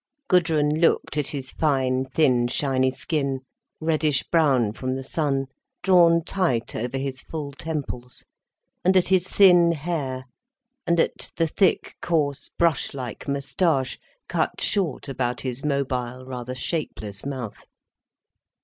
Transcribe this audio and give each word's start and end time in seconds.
Gudrun 0.27 0.79
looked 0.81 1.15
at 1.15 1.27
his 1.27 1.51
fine, 1.51 2.05
thin, 2.05 2.47
shiny 2.47 2.89
skin, 2.89 3.41
reddish 3.79 4.23
brown 4.23 4.73
from 4.73 4.95
the 4.95 5.03
sun, 5.03 5.45
drawn 5.83 6.23
tight 6.23 6.75
over 6.75 6.97
his 6.97 7.21
full 7.21 7.51
temples; 7.51 8.25
and 8.83 8.97
at 8.97 9.09
his 9.09 9.27
thin 9.27 9.73
hair—and 9.73 10.99
at 10.99 11.29
the 11.37 11.45
thick, 11.45 11.97
coarse, 12.01 12.49
brush 12.57 12.95
like 12.95 13.27
moustache, 13.27 13.99
cut 14.27 14.59
short 14.59 15.07
about 15.07 15.41
his 15.41 15.63
mobile, 15.63 16.25
rather 16.25 16.55
shapeless 16.55 17.23
mouth. 17.23 17.63